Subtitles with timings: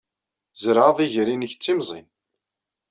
[0.53, 2.07] Tzerɛeḍ iger-nnek d timẓin.